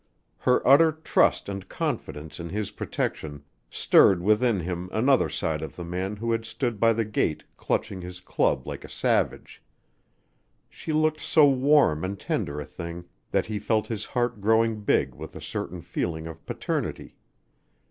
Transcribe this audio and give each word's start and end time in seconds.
Her 0.39 0.67
utter 0.67 0.91
trust 0.91 1.47
and 1.47 1.69
confidence 1.69 2.39
in 2.39 2.49
his 2.49 2.71
protection 2.71 3.43
stirred 3.69 4.23
within 4.23 4.61
him 4.61 4.89
another 4.91 5.29
side 5.29 5.61
of 5.61 5.75
the 5.75 5.83
man 5.83 6.15
who 6.15 6.31
had 6.31 6.43
stood 6.43 6.79
by 6.79 6.91
the 6.91 7.05
gate 7.05 7.43
clutching 7.55 8.01
his 8.01 8.19
club 8.19 8.65
like 8.65 8.83
a 8.83 8.89
savage. 8.89 9.61
She 10.71 10.91
looked 10.91 11.21
so 11.21 11.47
warm 11.47 12.03
and 12.03 12.19
tender 12.19 12.59
a 12.59 12.65
thing 12.65 13.05
that 13.29 13.45
he 13.45 13.59
felt 13.59 13.85
his 13.85 14.05
heart 14.05 14.41
growing 14.41 14.81
big 14.81 15.13
with 15.13 15.35
a 15.35 15.39
certain 15.41 15.81
feeling 15.83 16.25
of 16.25 16.43
paternity. 16.47 17.15